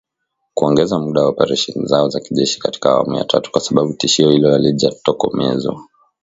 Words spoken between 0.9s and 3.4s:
muda wa operesheni zao za kijeshi katika awamu ya